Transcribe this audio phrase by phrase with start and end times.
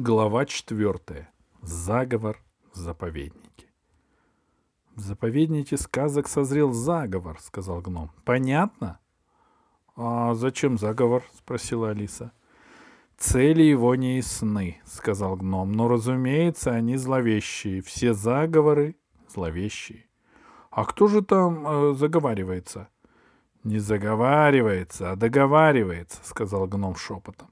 [0.00, 1.28] Глава четвертая.
[1.60, 2.38] Заговор
[2.72, 3.66] в заповеднике.
[4.94, 8.12] В заповеднике сказок созрел заговор, сказал гном.
[8.24, 9.00] Понятно?
[9.96, 11.24] А зачем заговор?
[11.36, 12.30] спросила Алиса.
[13.16, 17.82] Цели его не ясны, сказал гном, но, разумеется, они зловещие.
[17.82, 18.94] Все заговоры
[19.28, 20.06] зловещие.
[20.70, 22.88] А кто же там э, заговаривается?
[23.64, 27.48] Не заговаривается, а договаривается, сказал гном шепотом.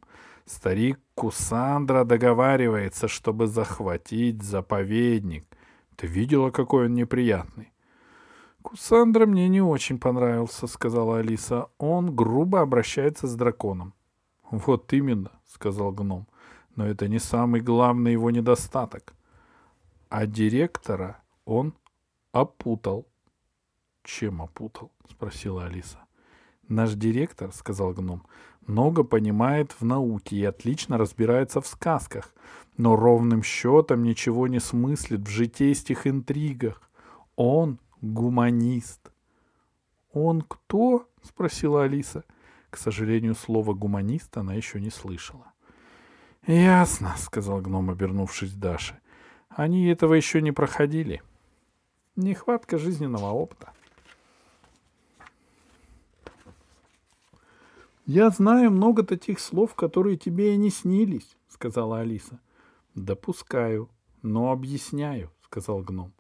[0.47, 5.45] Старик Кусандра договаривается, чтобы захватить заповедник.
[5.97, 7.73] Ты видела, какой он неприятный?
[8.63, 11.67] Кусандра мне не очень понравился, сказала Алиса.
[11.79, 13.93] Он грубо обращается с драконом.
[14.51, 16.29] Вот именно, сказал гном.
[16.77, 19.15] Но это не самый главный его недостаток.
[20.09, 21.75] А директора он
[22.31, 23.09] опутал.
[24.05, 24.93] Чем опутал?
[25.11, 25.99] спросила Алиса.
[26.69, 28.27] Наш директор, сказал гном,
[28.67, 32.35] много понимает в науке и отлично разбирается в сказках,
[32.77, 36.91] но ровным счетом ничего не смыслит в житейских интригах.
[37.37, 39.11] Он гуманист.
[40.13, 42.25] «Он кто?»— спросила Алиса.
[42.71, 45.53] К сожалению, слова «гуманист» она еще не слышала.
[46.47, 48.99] «Ясно»,— сказал гном, обернувшись Даше.
[49.49, 51.23] «Они этого еще не проходили.
[52.15, 53.73] Нехватка жизненного опыта».
[58.07, 62.41] «Я знаю много таких слов, которые тебе и не снились»,— сказала Алиса.
[62.95, 63.91] «Допускаю,
[64.23, 66.13] но объясняю»,— сказал гном.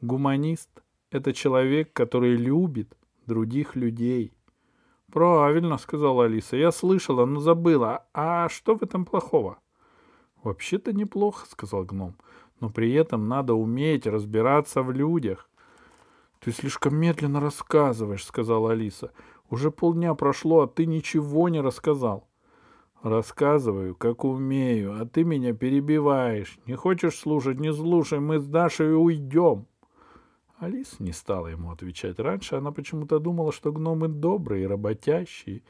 [0.00, 0.70] «Гуманист—
[1.10, 4.32] это человек, который любит других людей».
[5.12, 6.56] «Правильно»,— сказала Алиса.
[6.56, 8.06] «Я слышала, но забыла.
[8.14, 9.58] А что в этом плохого?»
[10.42, 12.14] «Вообще-то неплохо»,— сказал гном.
[12.60, 15.50] «Но при этом надо уметь разбираться в людях».
[16.40, 19.12] «Ты слишком медленно рассказываешь»,— сказала Алиса.
[19.50, 22.28] Уже полдня прошло, а ты ничего не рассказал.
[23.02, 26.58] Рассказываю, как умею, а ты меня перебиваешь.
[26.66, 29.66] Не хочешь слушать, не слушай, мы с Дашей уйдем.
[30.58, 32.18] Алиса не стала ему отвечать.
[32.18, 35.62] Раньше она почему-то думала, что гномы добрые, работящие.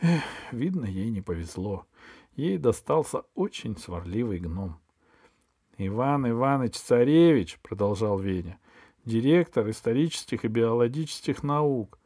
[0.00, 1.86] Эх, видно, ей не повезло.
[2.34, 4.78] Ей достался очень сварливый гном.
[5.78, 8.58] «Иван Иванович Царевич»,— продолжал Веня,—
[9.04, 11.98] «директор исторических и биологических наук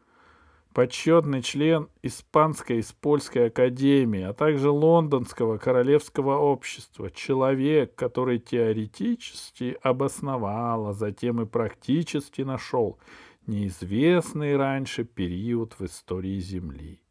[0.75, 10.88] почетный член Испанской и Польской академии, а также Лондонского королевского общества, человек, который теоретически обосновал,
[10.88, 12.98] а затем и практически нашел
[13.47, 17.02] неизвестный раньше период в истории Земли,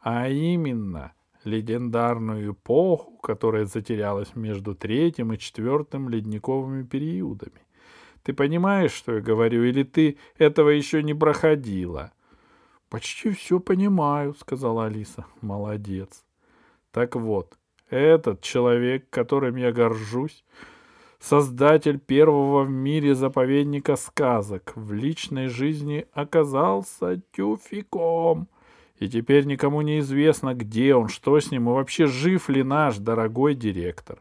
[0.00, 1.12] а именно
[1.44, 7.66] легендарную эпоху, которая затерялась между третьим и четвертым ледниковыми периодами.
[8.22, 12.12] Ты понимаешь, что я говорю, или ты этого еще не проходила?»
[12.92, 15.24] «Почти все понимаю»,— сказала Алиса.
[15.40, 16.26] «Молодец».
[16.90, 17.56] «Так вот,
[17.88, 20.44] этот человек, которым я горжусь,
[21.18, 28.46] создатель первого в мире заповедника сказок, в личной жизни оказался тюфиком.
[28.98, 32.98] И теперь никому не известно, где он, что с ним и вообще жив ли наш
[32.98, 34.20] дорогой директор.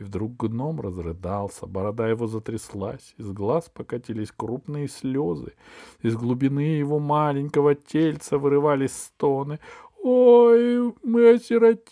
[0.00, 5.52] И вдруг гном разрыдался, борода его затряслась, из глаз покатились крупные слезы,
[6.00, 9.60] из глубины его маленького тельца вырывались стоны.
[10.02, 11.84] «Ой, мы осиротели!»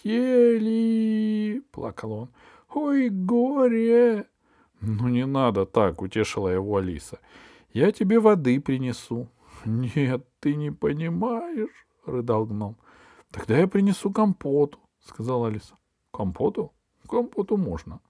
[1.71, 2.31] —плакал он.
[2.73, 4.25] «Ой, горе!»
[4.81, 7.19] «Ну, не надо так!»— утешила его Алиса.
[7.75, 9.29] «Я тебе воды принесу».
[9.67, 12.79] «Нет, ты не понимаешь!»— рыдал гном.
[13.31, 15.75] «Тогда я принесу компоту»,— сказала Алиса.
[16.11, 16.73] «Компоту?»
[17.09, 18.01] Компоту можно.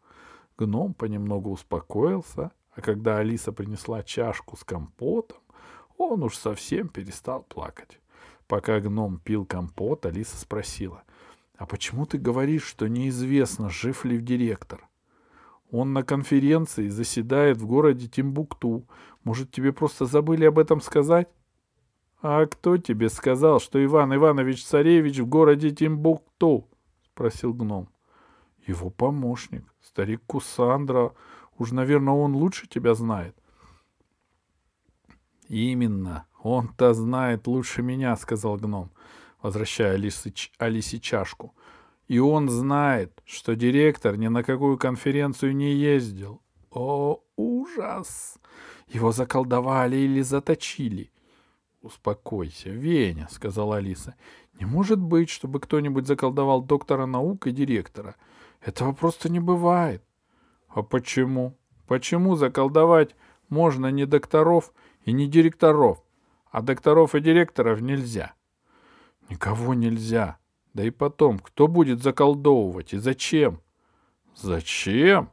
[0.59, 5.39] Гном понемногу успокоился, а когда Алиса принесла чашку с компотом,
[5.97, 8.01] он уж совсем перестал плакать.
[8.47, 11.03] Пока гном пил компот, Алиса спросила,
[11.57, 14.89] «А почему ты говоришь, что неизвестно, жив ли директор?»
[15.71, 18.85] «Он на конференции заседает в городе Тимбукту.
[19.23, 21.29] Может, тебе просто забыли об этом сказать?»
[22.23, 26.69] «А кто тебе сказал, что Иван Иванович Царевич в городе Тимбукту?»—
[27.13, 27.89] спросил гном.
[28.69, 31.15] Его помощник, старик Кусандра.
[31.57, 33.35] Уж, наверное, он лучше тебя знает.
[35.49, 36.27] Именно.
[36.43, 38.91] Он-то знает лучше меня, сказал гном,
[39.43, 41.55] возвращая Алисе, Алисе чашку.
[42.09, 46.43] И он знает, что директор ни на какую конференцию не ездил.
[46.71, 48.37] О, ужас!
[48.89, 51.11] Его заколдовали или заточили.
[51.81, 54.15] Успокойся, Веня, сказала Алиса.
[54.61, 58.15] Не может быть, чтобы кто-нибудь заколдовал доктора наук и директора.
[58.61, 60.03] Этого просто не бывает.
[60.69, 61.57] А почему?
[61.87, 63.15] Почему заколдовать
[63.49, 64.73] можно не докторов
[65.05, 66.03] и не директоров,
[66.51, 68.35] а докторов и директоров нельзя?
[69.31, 70.39] Никого нельзя.
[70.75, 73.61] Да и потом, кто будет заколдовывать и зачем?
[74.37, 75.31] Зачем?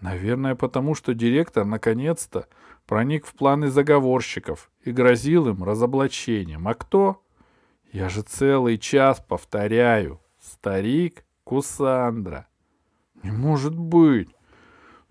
[0.00, 2.46] Наверное, потому что директор наконец-то
[2.86, 6.68] проник в планы заговорщиков и грозил им разоблачением.
[6.68, 7.22] А кто?
[7.92, 10.20] Я же целый час повторяю.
[10.40, 12.46] Старик Кусандра.
[13.22, 14.28] Не может быть.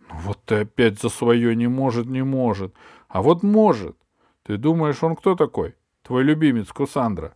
[0.07, 2.75] Ну вот ты опять за свое не может, не может.
[3.07, 3.97] А вот может.
[4.43, 5.73] Ты думаешь, он кто такой?
[6.03, 7.35] Твой любимец Кусандра.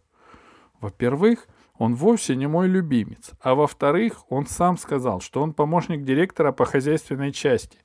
[0.80, 1.48] Во-первых,
[1.80, 3.31] он вовсе не мой любимец.
[3.42, 7.80] А во-вторых, он сам сказал, что он помощник директора по хозяйственной части.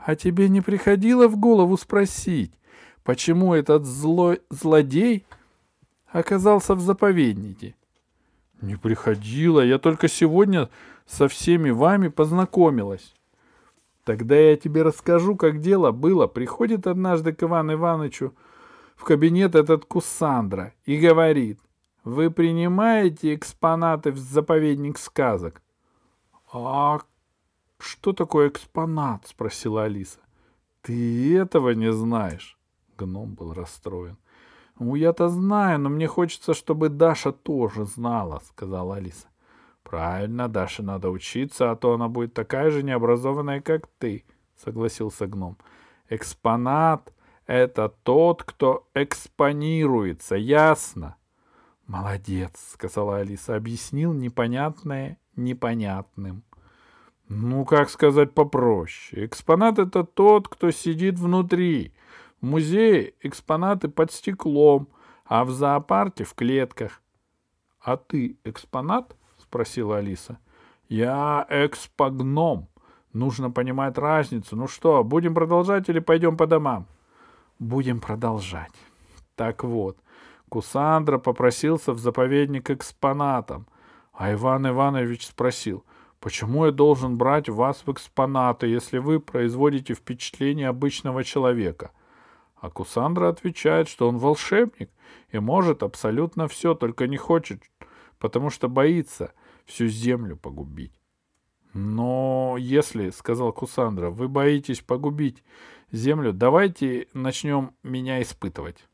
[0.00, 2.58] А тебе не приходило в голову спросить,
[3.04, 5.24] почему этот злой злодей
[6.08, 7.76] оказался в заповеднике?
[8.62, 10.70] Не приходило, я только сегодня
[11.06, 13.14] со всеми вами познакомилась.
[14.04, 16.26] Тогда я тебе расскажу, как дело было.
[16.26, 18.34] Приходит однажды к Ивану Ивановичу
[18.96, 21.60] в кабинет этот Кусандра и говорит—
[22.04, 25.62] вы принимаете экспонаты в заповедник сказок?
[26.52, 27.00] А
[27.78, 29.26] что такое экспонат?
[29.28, 30.18] спросила Алиса.
[30.80, 32.58] Ты этого не знаешь?
[32.98, 34.16] Гном был расстроен.
[34.78, 39.28] Ну, я-то знаю, но мне хочется, чтобы Даша тоже знала, сказала Алиса.
[39.82, 44.24] Правильно, Даше надо учиться, а то она будет такая же необразованная, как ты,
[44.56, 45.56] согласился гном.
[46.08, 47.12] Экспонат—
[47.46, 51.16] это тот, кто экспонируется, ясно?
[51.86, 56.42] «Молодец»,— сказала Алиса,— объяснил непонятное непонятным.
[57.28, 59.26] «Ну, как сказать попроще?
[59.26, 61.94] Экспонат— это тот, кто сидит внутри.
[62.42, 64.88] В музее экспонаты под стеклом,
[65.24, 67.00] а в зоопарке— в клетках».
[67.80, 70.38] «А ты экспонат?»— спросила Алиса.
[70.90, 72.68] «Я экспогном.
[73.14, 74.56] Нужно понимать разницу.
[74.56, 76.86] Ну что, будем продолжать или пойдем по домам?»
[77.58, 78.72] «Будем продолжать.
[79.36, 79.96] Так вот,—
[80.52, 83.66] Кусандра попросился в заповедник экспонатом,
[84.12, 85.82] а Иван Иванович спросил,
[86.20, 91.92] почему я должен брать вас в экспонаты, если вы производите впечатление обычного человека?
[92.62, 94.88] А Кусандра отвечает, что он волшебник
[95.30, 97.60] и может абсолютно все, только не хочет,
[98.20, 99.32] потому что боится
[99.64, 100.92] всю землю погубить.
[101.74, 105.42] Но если,— сказал Кусандра,— вы боитесь погубить
[105.90, 108.86] землю, давайте начнем меня испытывать.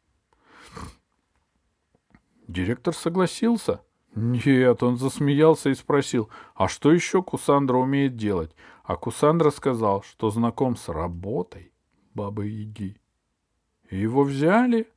[2.46, 3.82] Директор согласился.
[4.14, 8.56] Нет, он засмеялся и спросил, а что еще Кусандра умеет делать?
[8.82, 11.74] А Кусандра сказал, что знаком с работой
[12.14, 12.96] бабы Яги.
[13.90, 14.88] Его взяли?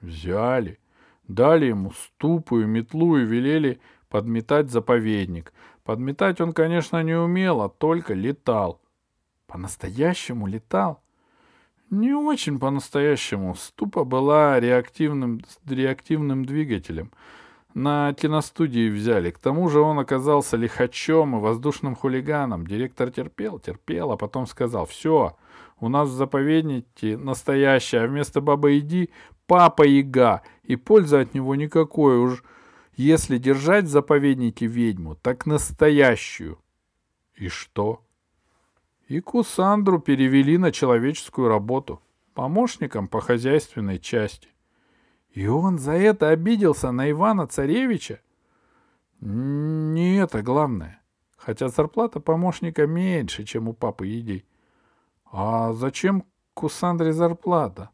[0.00, 0.78] Взяли.
[1.26, 5.52] Дали ему ступу и метлу и велели подметать заповедник.
[5.84, 8.80] Подметать он, конечно, не умел, а только летал.
[9.46, 11.02] По-настоящему летал.
[11.90, 13.54] Не очень по-настоящему.
[13.54, 17.10] Ступа была реактивным, реактивным двигателем.
[17.78, 19.30] На киностудии взяли.
[19.30, 22.66] К тому же он оказался лихачом и воздушным хулиганом.
[22.66, 25.36] Директор терпел, терпел, а потом сказал, все,
[25.78, 29.10] у нас в заповеднике настоящая, а вместо бабы иди
[29.46, 32.42] папа Яга, и пользы от него никакой уж.
[32.96, 36.58] Если держать в заповеднике ведьму, так настоящую.
[37.36, 38.02] И что?
[39.08, 42.02] и Кусандру перевели на человеческую работу,
[42.34, 44.48] помощником по хозяйственной части.
[45.32, 48.20] И он за это обиделся на Ивана Царевича?
[49.20, 51.00] Не это главное.
[51.36, 54.44] Хотя зарплата помощника меньше, чем у папы Едей.
[55.30, 57.90] А зачем Кусандре зарплата?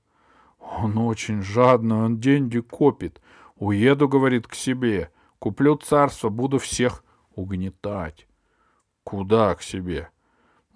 [0.58, 3.20] Он очень жадный, он деньги копит.
[3.56, 5.10] Уеду, говорит, к себе.
[5.38, 8.26] Куплю царство, буду всех угнетать.
[9.02, 10.08] Куда к себе?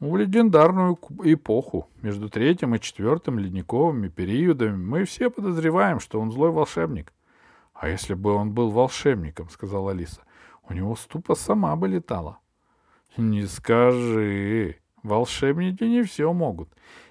[0.00, 6.52] В легендарную эпоху, между третьим и четвертым ледниковыми периодами, мы все подозреваем, что он злой
[6.52, 7.12] волшебник.—
[7.74, 10.22] А если бы он был волшебником,— сказала Алиса,—
[10.68, 12.38] у него ступа сама бы летала.—
[13.16, 14.76] Не скажи.
[15.02, 16.68] Волшебники не все могут.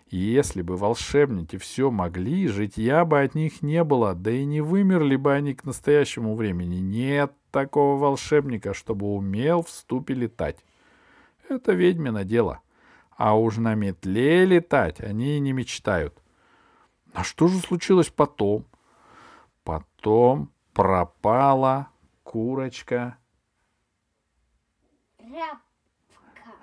[0.10, 5.18] Если бы волшебники все могли, житья бы от них не было, да и не вымерли
[5.18, 6.78] бы они к настоящему времени.
[6.78, 10.64] Нет такого волшебника, чтобы умел в ступе летать.
[11.50, 12.62] Это ведьмино дело.—
[13.18, 16.22] а уж на метле летать они и не мечтают.
[17.14, 18.66] А что же случилось потом?
[19.64, 21.90] Потом пропала
[22.24, 23.18] курочка.
[25.18, 25.60] Рябка.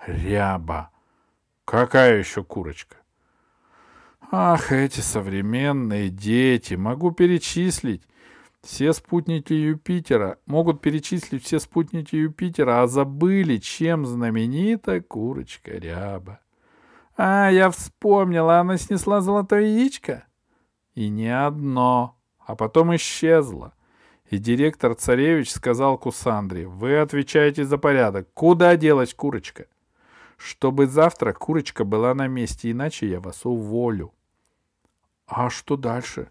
[0.06, 0.90] Ряба.
[1.64, 2.96] Какая еще курочка?
[4.30, 8.06] Ах, эти современные дети, могу перечислить.
[8.64, 16.40] Все спутники Юпитера могут перечислить все спутники Юпитера, а забыли, чем знаменита курочка ряба.
[17.16, 20.24] А, я вспомнила, она снесла золотое яичко.
[20.94, 23.74] И не одно, а потом исчезла.
[24.30, 28.28] И директор царевич сказал Кусандре, вы отвечаете за порядок.
[28.32, 29.66] Куда делась курочка?
[30.36, 34.12] чтобы завтра курочка была на месте, иначе я вас уволю.
[35.26, 36.30] А что дальше?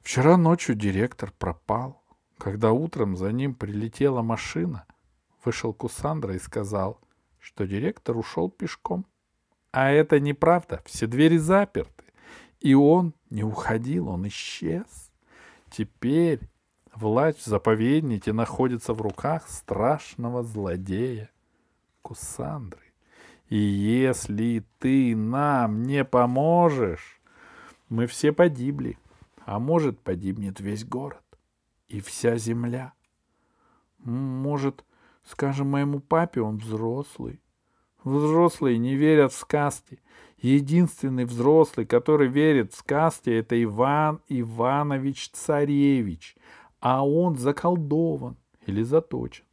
[0.00, 2.02] Вчера ночью директор пропал.
[2.38, 4.86] Когда утром за ним прилетела машина,
[5.44, 6.98] вышел Кусандра и сказал,
[7.38, 9.04] что директор ушел пешком.
[9.72, 12.04] А это неправда, все двери заперты.
[12.60, 15.10] И он не уходил, он исчез.
[15.70, 16.40] Теперь
[16.94, 21.30] власть в заповеднике находится в руках страшного злодея
[22.02, 22.80] Кусандры.
[23.48, 27.20] И если ты нам не поможешь,
[27.88, 28.98] мы все погибли,
[29.50, 31.24] а может погибнет весь город
[31.88, 32.92] и вся земля.
[33.98, 34.84] Может,
[35.24, 37.40] скажем моему папе, он взрослый.
[38.04, 40.00] Взрослые не верят в сказки.
[40.38, 46.36] Единственный взрослый, который верит в сказки, это Иван Иванович Царевич,
[46.78, 49.46] а он заколдован или заточен.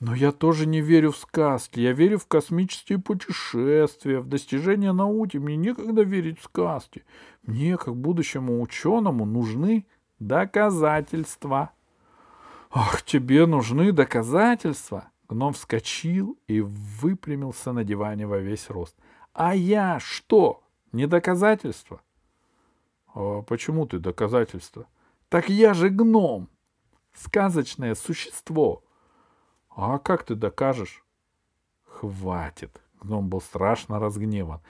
[0.00, 1.78] Но я тоже не верю в сказки.
[1.78, 5.36] Я верю в космические путешествия, в достижения науки.
[5.36, 7.04] Мне некогда верить в сказки.
[7.42, 9.86] Мне, как будущему ученому, нужны
[10.18, 11.72] доказательства.
[12.70, 15.10] Ах, тебе нужны доказательства?
[15.28, 18.96] Гном вскочил и выпрямился на диване во весь рост.
[19.34, 20.62] А я что?
[20.92, 22.00] Не доказательство?
[23.14, 24.86] А почему ты доказательство?
[25.28, 26.48] Так я же гном.
[27.12, 28.82] Сказочное существо.
[29.82, 31.02] А как ты докажешь?
[31.86, 32.82] Хватит.
[33.00, 34.60] Гном был страшно разгневан.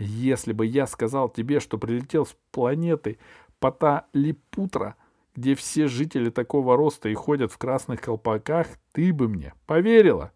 [0.00, 3.18] Если бы я сказал тебе, что прилетел с планеты
[3.60, 4.96] Паталипутра,
[5.36, 10.32] где все жители такого роста и ходят в красных колпаках, ты бы мне поверила?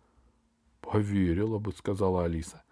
[0.83, 2.63] Поверила бы, сказала Алиса.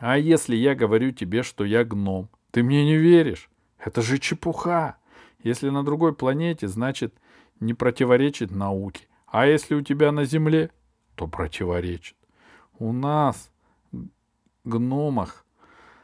[0.00, 3.48] А если я говорю тебе, что я гном, ты мне не веришь?
[3.78, 4.96] Это же чепуха.
[5.44, 7.14] Если на другой планете, значит,
[7.60, 9.06] не противоречит науке.
[9.30, 10.70] А если у тебя на земле,
[11.14, 12.16] то противоречит.
[12.78, 13.50] У нас,
[14.64, 15.44] гномах,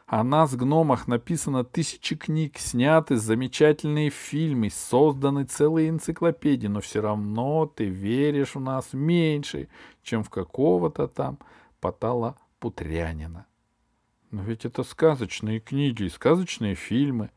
[0.05, 7.65] о нас, гномах, написано тысячи книг, сняты замечательные фильмы, созданы целые энциклопедии, но все равно
[7.65, 9.67] ты веришь в нас меньше,
[10.03, 11.39] чем в какого-то там
[11.81, 13.45] Потала Путрянина.
[14.31, 17.29] Но ведь это сказочные книги и сказочные фильмы.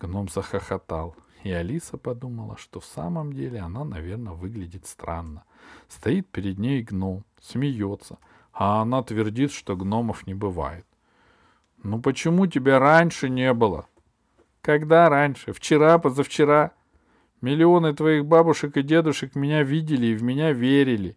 [0.00, 1.14] Гном захохотал.
[1.44, 5.44] И Алиса подумала, что в самом деле она, наверное, выглядит странно.
[5.88, 8.18] Стоит перед ней гном, смеется,
[8.52, 10.84] а она твердит, что гномов не бывает.
[11.84, 13.86] «Ну почему тебя раньше не было?»
[14.62, 15.52] «Когда раньше?
[15.52, 16.72] Вчера, позавчера?»
[17.40, 21.16] «Миллионы твоих бабушек и дедушек меня видели и в меня верили».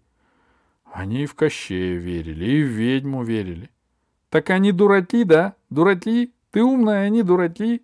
[0.85, 3.71] «Они и в Кощея верили, и в ведьму верили».
[4.29, 5.55] «Так они дураки, да?
[5.71, 6.31] Дураки?
[6.51, 7.81] Ты умная, они дураки?»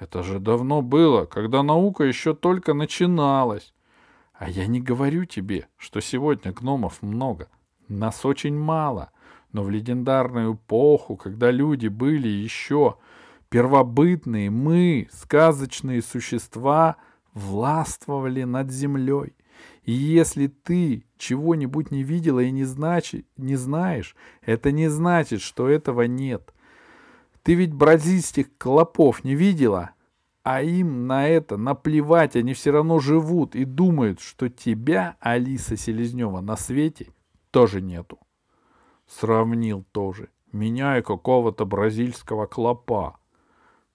[0.00, 3.74] Это же давно было, когда наука еще только начиналась.
[4.32, 7.50] А я не говорю тебе, что сегодня гномов много.
[7.86, 9.12] Нас очень мало.
[9.52, 12.96] Но в легендарную эпоху, когда люди были еще
[13.50, 16.96] первобытные, мы, сказочные существа,
[17.34, 19.34] властвовали над землей.
[19.82, 25.68] И если ты чего-нибудь не видела и не, значит, не знаешь, это не значит, что
[25.68, 26.54] этого нет—
[27.42, 29.90] ты ведь бразильских клопов не видела?
[30.42, 36.40] А им на это наплевать, они все равно живут и думают, что тебя, Алиса Селезнева,
[36.40, 37.12] на свете
[37.50, 38.18] тоже нету.
[39.06, 40.28] Сравнил тоже.
[40.52, 43.18] Меня и какого-то бразильского клопа.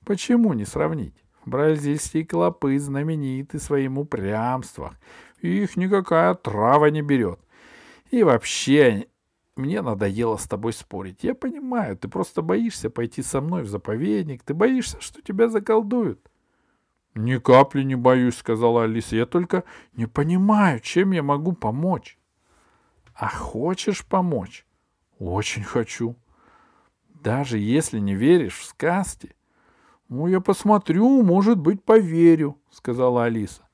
[0.06, 1.16] Почему не сравнить?
[1.46, 4.98] Бразильские клопы знамениты своим упрямством.
[5.42, 7.40] Их никакая трава не берет.
[8.12, 9.08] И вообще
[9.56, 11.24] мне надоело с тобой спорить.
[11.24, 14.44] Я понимаю, ты просто боишься пойти со мной в заповедник.
[14.44, 16.30] Ты боишься, что тебя заколдуют.—
[17.16, 22.18] Ни капли не боюсь,— сказала Алиса.— Я только не понимаю, чем я могу помочь.—
[23.16, 24.66] А хочешь помочь?—
[25.20, 26.18] Очень хочу.—
[27.24, 29.34] Даже если не веришь в сказки?—
[30.10, 33.66] Ну, я посмотрю, может быть, поверю,— сказала Алиса.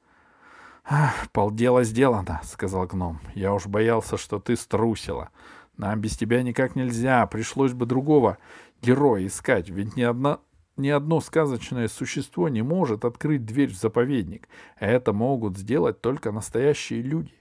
[1.31, 5.29] —Полдела сделано,— сказал гном.— Я уж боялся, что ты струсила.
[5.77, 8.37] Нам без тебя никак нельзя, пришлось бы другого
[8.81, 10.39] героя искать, ведь ни одна
[10.77, 14.47] ни одно сказочное существо не может открыть дверь в заповедник.
[14.79, 17.35] Это могут сделать только настоящие люди.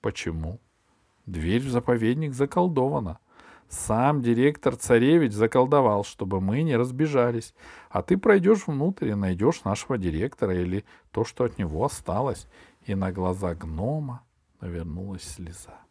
[0.00, 0.60] Почему?
[1.26, 3.18] Дверь в заповедник заколдована.
[3.68, 7.52] Сам директор царевич заколдовал, чтобы мы не разбежались.
[7.90, 12.46] А ты пройдешь внутрь и найдешь нашего директора или то, что от него осталось.
[12.84, 14.22] И на глаза гнома
[14.60, 15.80] навернулась слеза.—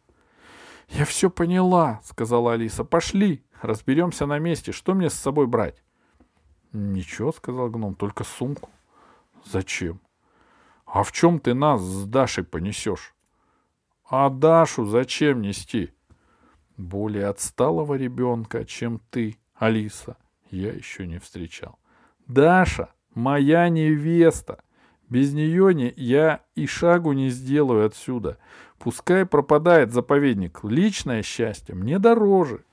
[0.88, 4.72] Я все поняла,— сказала Алиса.— Пошли, разберемся на месте.
[4.72, 5.82] Что мне с собой брать?—
[6.72, 8.70] Ничего,— сказал гном,— только сумку.—
[9.44, 10.00] Зачем?—
[10.86, 13.14] А в чем ты нас с Дашей понесешь?—
[14.08, 15.92] А Дашу зачем нести?—
[16.76, 20.16] Более отсталого ребенка, чем ты, Алиса,
[20.50, 21.78] я еще не встречал.
[22.26, 24.62] Даша, моя невеста.
[25.08, 28.38] Без нее не, я и шагу не сделаю отсюда.
[28.78, 30.60] Пускай пропадает заповедник.
[30.62, 32.64] Личное счастье мне дороже.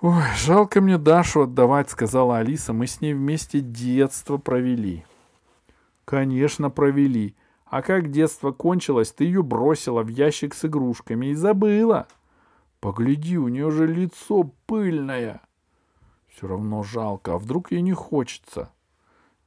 [0.00, 2.72] Ой, жалко мне Дашу отдавать, сказала Алиса.
[2.72, 5.04] Мы с ней вместе детство провели.
[6.04, 7.36] Конечно, провели.
[7.64, 12.06] А как детство кончилось, ты ее бросила в ящик с игрушками и забыла.
[12.80, 15.42] Погляди, у нее же лицо пыльное.
[16.28, 18.72] Все равно жалко, а вдруг ей не хочется?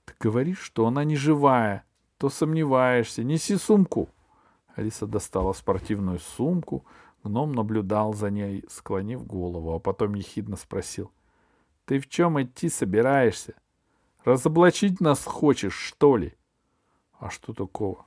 [0.06, 1.86] Ты говоришь, что она не живая,
[2.18, 3.24] то сомневаешься.
[3.24, 4.10] Неси сумку.
[4.76, 6.86] Алиса достала спортивную сумку,
[7.24, 11.12] гном наблюдал за ней, склонив голову, а потом ехидно спросил.—
[11.86, 13.56] Ты в чем идти собираешься?
[14.24, 16.34] Разоблачить нас хочешь, что ли?—
[17.20, 18.06] А что такого?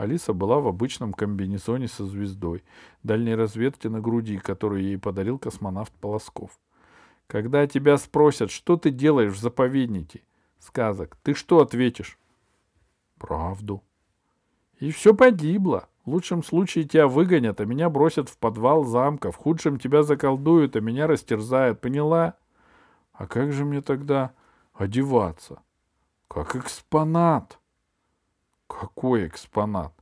[0.00, 2.64] Алиса была в обычном комбинезоне со звездой,
[3.02, 6.58] дальней разведки на груди, которую ей подарил космонавт Полосков.
[7.26, 10.22] Когда тебя спросят, что ты делаешь в заповеднике
[10.58, 12.18] сказок, ты что ответишь?
[13.18, 13.84] Правду.
[14.78, 15.89] И все погибло.
[16.04, 19.30] В лучшем случае тебя выгонят, а меня бросят в подвал замка.
[19.30, 21.80] В худшем тебя заколдуют, а меня растерзают.
[21.80, 22.34] Поняла?
[23.12, 24.32] А как же мне тогда
[24.72, 25.60] одеваться?
[26.28, 27.58] Как экспонат.
[28.66, 29.92] Какой экспонат?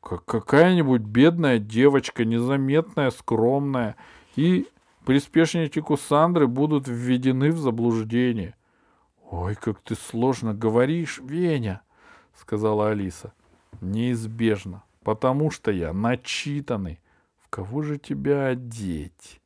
[0.00, 3.96] Как какая-нибудь бедная девочка, незаметная, скромная,
[4.34, 4.66] и
[5.04, 8.56] приспешники Кусандры будут введены в заблуждение.—
[9.30, 11.82] Ой, как ты сложно говоришь, Веня,—
[12.34, 13.32] сказала Алиса.—
[13.80, 17.00] Неизбежно, потому что я начитанный.
[17.38, 19.40] В кого же тебя одеть?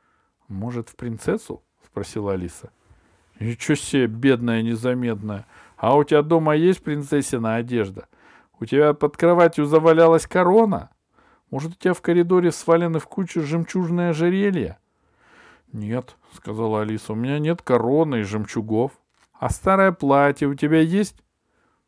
[0.48, 2.72] —Может, в принцессу?— спросила Алиса.—
[3.40, 5.46] Ничего себе, бедная, незаметная.
[5.76, 8.08] А у тебя дома есть принцессина одежда?
[8.58, 10.90] У тебя под кроватью завалялась корона?
[11.50, 14.78] Может, у тебя в коридоре свалены в кучу жемчужные ожерелья?—
[15.72, 18.92] Нет,— сказала Алиса,— у меня нет короны и жемчугов.—
[19.32, 21.22] А старое платье у тебя есть?—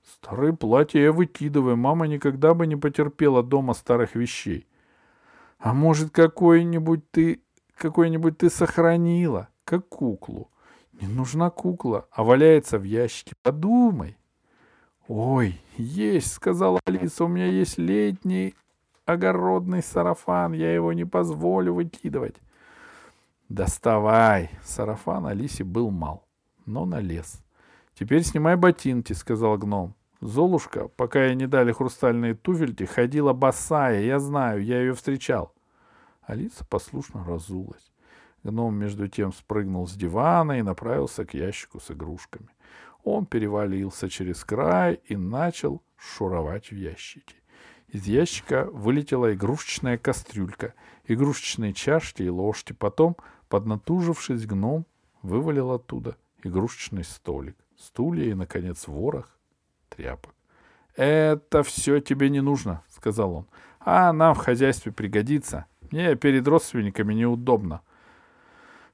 [0.05, 1.77] Старые платья я выкидываю.
[1.77, 4.67] Мама никогда бы не потерпела дома старых вещей.—
[5.59, 7.41] А может, какой-нибудь ты,
[7.77, 10.51] какой-нибудь ты сохранила, как куклу?
[11.01, 13.35] Не нужна кукла, а валяется в ящике.
[13.43, 14.17] Подумай.
[15.09, 18.55] Ой, есть, сказала Алиса, у меня есть летний
[19.05, 22.37] огородный сарафан, я его не позволю выкидывать.
[23.49, 24.51] Доставай.
[24.65, 26.25] Сарафан Алисе был мал,
[26.65, 27.43] но налез.
[27.95, 29.95] Теперь снимай ботинки, сказал гном.
[30.21, 35.53] Золушка, пока ей не дали хрустальные туфельки, ходила босая, я знаю, я ее встречал.
[36.23, 37.93] Алиса послушно разулась.
[38.45, 42.49] Гном между тем спрыгнул с дивана и направился к ящику с игрушками.
[43.05, 47.37] Он перевалился через край и начал шуровать в ящике.
[47.89, 50.75] Из ящика вылетела игрушечная кастрюлька,
[51.05, 52.73] игрушечные чашки и ложки.
[52.73, 53.17] Потом,
[53.49, 54.87] поднатужившись, гном
[55.23, 59.29] вывалил оттуда игрушечный столик, стулья и, наконец, ворох
[59.89, 60.35] тряпок.—
[60.97, 63.47] Это все тебе не нужно,— сказал он.—
[63.81, 65.67] А нам в хозяйстве пригодится.
[65.91, 67.81] Мне перед родственниками неудобно.—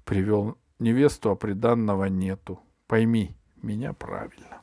[0.09, 2.61] привел невесту, а приданного нету.
[2.87, 4.63] Пойми меня правильно.